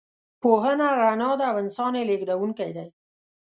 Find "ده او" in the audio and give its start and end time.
1.39-1.55